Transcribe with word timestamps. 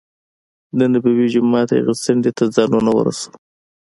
دنبوي 0.79 1.25
جومات 1.33 1.69
هغې 1.75 1.93
څنډې 2.03 2.31
ته 2.37 2.43
ځانونه 2.55 2.91
ورسو. 2.97 3.29